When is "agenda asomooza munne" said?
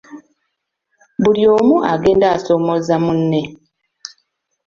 1.91-3.41